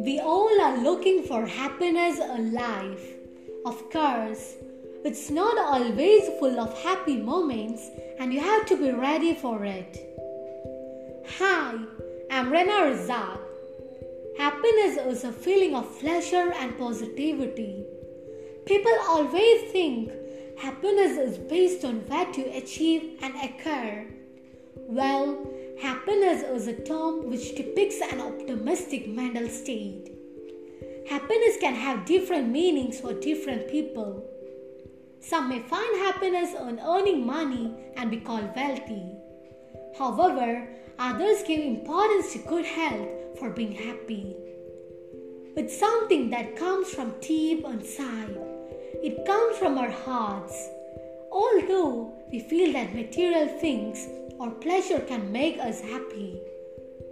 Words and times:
We 0.00 0.18
all 0.18 0.58
are 0.62 0.78
looking 0.78 1.24
for 1.24 1.44
happiness 1.44 2.18
in 2.18 2.54
life. 2.54 3.04
Of 3.66 3.90
course, 3.90 4.54
it's 5.04 5.28
not 5.28 5.58
always 5.58 6.26
full 6.38 6.58
of 6.58 6.82
happy 6.82 7.18
moments 7.18 7.90
and 8.18 8.32
you 8.32 8.40
have 8.40 8.64
to 8.68 8.78
be 8.78 8.92
ready 8.92 9.34
for 9.34 9.62
it. 9.62 9.92
Hi, 11.38 11.74
I'm 12.30 12.50
Rena. 12.50 13.38
Happiness 14.38 14.96
is 14.96 15.24
a 15.24 15.32
feeling 15.32 15.74
of 15.74 16.00
pleasure 16.00 16.50
and 16.50 16.78
positivity. 16.78 17.84
People 18.64 18.96
always 19.06 19.70
think 19.70 20.12
happiness 20.58 21.18
is 21.18 21.36
based 21.36 21.84
on 21.84 21.96
what 22.08 22.38
you 22.38 22.50
achieve 22.54 23.18
and 23.20 23.34
occur. 23.36 24.06
Well, 24.76 25.46
happiness 25.80 26.42
is 26.42 26.68
a 26.68 26.82
term 26.82 27.30
which 27.30 27.54
depicts 27.56 28.00
an 28.00 28.20
optimistic 28.20 29.08
mental 29.08 29.48
state. 29.48 30.12
Happiness 31.08 31.56
can 31.60 31.74
have 31.74 32.04
different 32.04 32.48
meanings 32.48 33.00
for 33.00 33.14
different 33.14 33.68
people. 33.68 34.24
Some 35.20 35.48
may 35.48 35.60
find 35.60 35.96
happiness 35.98 36.54
in 36.54 36.80
earning 36.80 37.26
money 37.26 37.74
and 37.96 38.10
be 38.10 38.18
called 38.18 38.54
wealthy. 38.54 39.06
However, 39.98 40.68
others 40.98 41.42
give 41.46 41.60
importance 41.60 42.32
to 42.34 42.38
good 42.40 42.66
health 42.66 43.08
for 43.38 43.50
being 43.50 43.72
happy. 43.72 44.36
It's 45.56 45.78
something 45.78 46.30
that 46.30 46.56
comes 46.56 46.90
from 46.90 47.14
deep 47.20 47.64
inside. 47.64 48.36
It 49.02 49.24
comes 49.26 49.56
from 49.56 49.78
our 49.78 49.90
hearts. 49.90 50.68
Although 51.32 52.12
we 52.30 52.40
feel 52.40 52.72
that 52.74 52.94
material 52.94 53.48
things 53.60 54.06
or 54.40 54.50
pleasure 54.52 55.00
can 55.00 55.30
make 55.30 55.58
us 55.58 55.82
happy. 55.82 56.40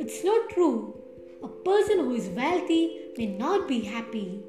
It's 0.00 0.24
not 0.24 0.50
true. 0.50 1.00
A 1.44 1.48
person 1.48 2.00
who 2.00 2.14
is 2.16 2.28
wealthy 2.30 3.12
may 3.16 3.26
not 3.26 3.68
be 3.68 3.80
happy. 3.80 4.42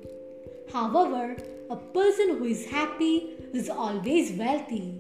However, 0.72 1.38
a 1.70 1.76
person 1.76 2.30
who 2.38 2.46
is 2.46 2.66
happy 2.66 3.36
is 3.54 3.70
always 3.70 4.32
wealthy. 4.32 5.00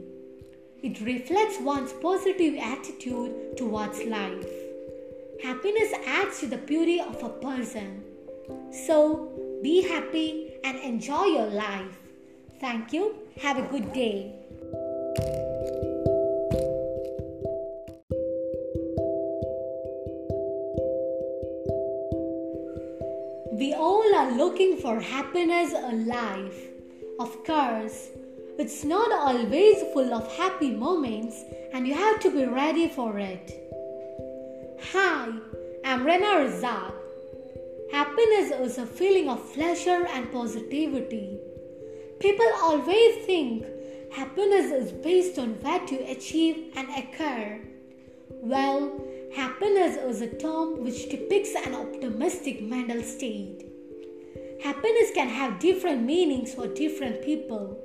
It 0.83 1.01
reflects 1.01 1.59
one's 1.61 1.93
positive 1.93 2.55
attitude 2.61 3.57
towards 3.57 4.03
life. 4.03 4.45
Happiness 5.41 5.93
adds 6.05 6.41
to 6.41 6.47
the 6.47 6.57
beauty 6.57 6.99
of 6.99 7.23
a 7.23 7.29
person. 7.29 8.03
So, 8.85 9.31
be 9.63 9.81
happy 9.81 10.53
and 10.63 10.77
enjoy 10.77 11.25
your 11.25 11.47
life. 11.47 11.97
Thank 12.59 12.93
you. 12.93 13.15
Have 13.41 13.57
a 13.57 13.67
good 13.67 13.91
day. 13.93 15.52
We 23.53 23.71
all 23.71 24.15
are 24.15 24.31
looking 24.31 24.77
for 24.77 24.99
happiness 24.99 25.73
in 25.73 26.07
life. 26.07 26.59
Of 27.19 27.43
course, 27.43 28.09
it's 28.57 28.83
not 28.83 29.11
always 29.11 29.83
full 29.93 30.11
of 30.11 30.35
happy 30.35 30.71
moments 30.71 31.43
and 31.71 31.87
you 31.87 31.93
have 31.93 32.19
to 32.21 32.31
be 32.31 32.45
ready 32.45 32.89
for 32.89 33.19
it. 33.19 33.71
Hi, 34.91 35.29
I'm 35.85 36.03
Rena 36.03 36.25
Razak. 36.25 36.93
Happiness 37.91 38.49
is 38.59 38.79
a 38.79 38.87
feeling 38.87 39.29
of 39.29 39.53
pleasure 39.53 40.07
and 40.09 40.31
positivity. 40.31 41.37
People 42.19 42.51
always 42.59 43.23
think 43.27 43.67
happiness 44.11 44.71
is 44.71 44.91
based 44.91 45.37
on 45.37 45.61
what 45.61 45.91
you 45.91 45.99
achieve 46.07 46.73
and 46.75 46.89
occur. 46.89 47.61
Well, 48.31 48.99
happiness 49.35 49.97
is 49.97 50.21
a 50.21 50.35
term 50.35 50.83
which 50.83 51.09
depicts 51.09 51.55
an 51.55 51.73
optimistic 51.73 52.61
mental 52.61 53.01
state. 53.01 53.65
Happiness 54.63 55.11
can 55.13 55.27
have 55.27 55.59
different 55.59 56.03
meanings 56.03 56.53
for 56.53 56.67
different 56.67 57.23
people. 57.23 57.77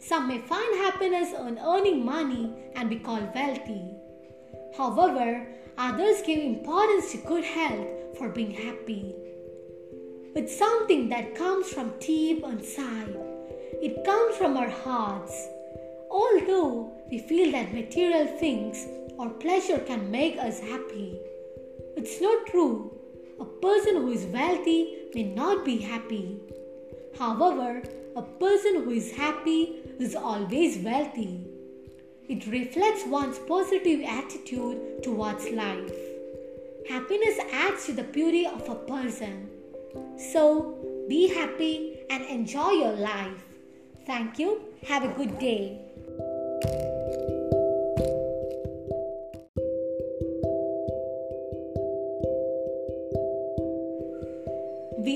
Some 0.00 0.28
may 0.28 0.38
find 0.38 0.76
happiness 0.76 1.32
in 1.32 1.58
earning 1.58 2.04
money 2.04 2.52
and 2.74 2.90
be 2.90 2.96
called 2.96 3.34
wealthy. 3.34 3.82
However, 4.76 5.46
others 5.76 6.22
give 6.22 6.38
importance 6.38 7.12
to 7.12 7.18
good 7.18 7.44
health 7.44 7.88
for 8.16 8.28
being 8.28 8.50
happy. 8.50 9.14
It's 10.34 10.56
something 10.56 11.08
that 11.08 11.34
comes 11.34 11.68
from 11.68 11.94
deep 12.00 12.44
inside. 12.44 13.16
It 13.82 14.04
comes 14.04 14.36
from 14.36 14.56
our 14.56 14.68
hearts. 14.68 15.48
Although 16.10 16.92
we 17.10 17.18
feel 17.18 17.52
that 17.52 17.74
material 17.74 18.26
things 18.38 18.86
or 19.18 19.30
pleasure 19.30 19.78
can 19.78 20.10
make 20.10 20.36
us 20.38 20.60
happy, 20.60 21.18
it's 21.96 22.20
not 22.20 22.46
true. 22.46 22.92
A 23.40 23.44
person 23.44 23.96
who 23.96 24.12
is 24.12 24.26
wealthy 24.26 24.96
may 25.14 25.24
not 25.24 25.64
be 25.64 25.78
happy. 25.78 26.40
However, 27.18 27.82
a 28.16 28.22
person 28.22 28.84
who 28.84 28.90
is 28.90 29.12
happy 29.12 29.80
is 29.98 30.14
always 30.14 30.78
wealthy. 30.78 31.46
It 32.28 32.46
reflects 32.46 33.06
one's 33.06 33.38
positive 33.38 34.00
attitude 34.06 35.02
towards 35.02 35.48
life. 35.50 35.92
Happiness 36.88 37.38
adds 37.52 37.86
to 37.86 37.92
the 37.92 38.02
beauty 38.02 38.46
of 38.46 38.68
a 38.68 38.74
person. 38.74 39.48
So, 40.32 41.06
be 41.08 41.28
happy 41.28 42.00
and 42.10 42.24
enjoy 42.24 42.70
your 42.70 42.92
life. 42.92 43.44
Thank 44.06 44.38
you. 44.38 44.62
Have 44.86 45.04
a 45.04 45.14
good 45.14 45.38
day. 45.38 45.87
We 46.60 46.66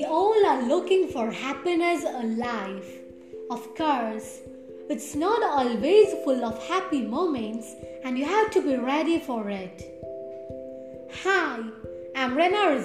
all 0.05 0.45
are 0.45 0.63
looking 0.63 1.09
for 1.09 1.31
happiness 1.31 2.05
in 2.05 2.37
life. 2.37 2.87
Of 3.49 3.75
course, 3.75 4.39
it's 4.89 5.15
not 5.15 5.43
always 5.43 6.13
full 6.23 6.45
of 6.45 6.65
happy 6.67 7.01
moments 7.01 7.75
and 8.05 8.17
you 8.17 8.23
have 8.25 8.49
to 8.51 8.61
be 8.61 8.77
ready 8.77 9.19
for 9.19 9.49
it. 9.49 10.01
Hi, 11.23 11.59
I'm 12.15 12.37
Rena. 12.37 12.79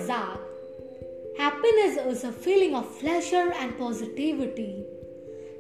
Happiness 1.39 1.97
is 1.97 2.25
a 2.25 2.33
feeling 2.33 2.75
of 2.75 2.99
pleasure 2.99 3.53
and 3.53 3.79
positivity. 3.79 4.85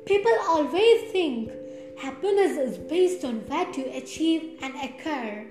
People 0.04 0.32
always 0.48 1.12
think 1.12 1.53
happiness 2.00 2.56
is 2.56 2.78
based 2.78 3.25
on 3.25 3.41
what 3.48 3.76
you 3.76 3.91
achieve 3.92 4.59
and 4.62 4.75
occur. 4.76 5.47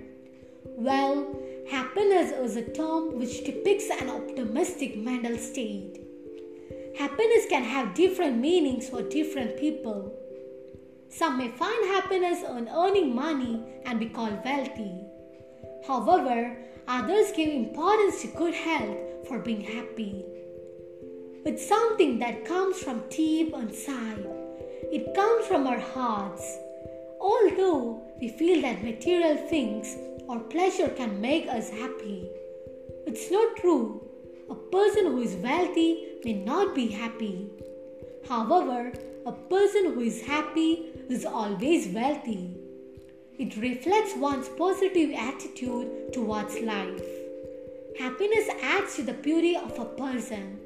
Well, 0.64 1.36
happiness 1.70 2.32
is 2.32 2.56
a 2.56 2.72
term 2.72 3.20
which 3.20 3.44
depicts 3.44 3.90
an 3.90 4.10
optimistic 4.10 4.98
mental 4.98 5.38
state. 5.38 6.00
Happiness 6.98 7.46
can 7.50 7.64
have 7.64 7.94
different 7.94 8.38
meanings 8.38 8.90
for 8.90 9.02
different 9.02 9.60
people. 9.60 10.14
Some 11.10 11.38
may 11.38 11.50
find 11.50 11.86
happiness 11.88 12.44
in 12.44 12.70
earning 12.70 13.14
money 13.14 13.62
and 13.86 14.00
be 14.00 14.08
called 14.08 14.40
wealthy. 14.46 15.02
However, 15.86 16.58
others 16.88 17.32
give 17.36 17.50
importance 17.50 18.22
to 18.22 18.28
good 18.28 18.54
health 18.54 18.98
for 19.28 19.40
being 19.40 19.62
happy. 19.62 20.24
It's 21.46 21.68
something 21.68 22.20
that 22.20 22.46
comes 22.46 22.80
from 22.80 23.04
deep 23.10 23.54
inside. 23.54 24.47
It 24.90 25.14
comes 25.14 25.46
from 25.48 25.68
our 25.68 25.80
hearts. 25.80 26.58
Although 27.20 28.02
we 28.22 28.30
feel 28.30 28.62
that 28.62 28.84
material 28.84 29.36
things 29.36 29.98
or 30.30 30.40
pleasure 30.40 30.88
can 30.88 31.20
make 31.20 31.48
us 31.48 31.70
happy, 31.70 32.30
it's 33.06 33.30
not 33.30 33.58
true. 33.58 34.02
A 34.50 34.56
person 34.56 35.08
who 35.08 35.22
is 35.22 35.36
wealthy 35.36 36.06
may 36.24 36.34
not 36.34 36.74
be 36.74 36.88
happy. 36.88 37.50
However, 38.30 38.94
a 39.26 39.32
person 39.34 39.94
who 39.94 40.00
is 40.00 40.22
happy 40.22 40.86
is 41.10 41.26
always 41.26 41.90
wealthy. 41.90 42.56
It 43.38 43.58
reflects 43.58 44.16
one's 44.16 44.48
positive 44.50 45.12
attitude 45.12 46.14
towards 46.14 46.60
life. 46.62 47.04
Happiness 48.00 48.50
adds 48.62 48.96
to 48.96 49.04
the 49.04 49.14
beauty 49.14 49.58
of 49.58 49.78
a 49.78 49.86
person. 49.86 50.60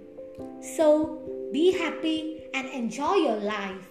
So, 0.78 1.50
be 1.52 1.72
happy 1.72 2.44
and 2.54 2.70
enjoy 2.70 3.16
your 3.16 3.38
life. 3.38 3.91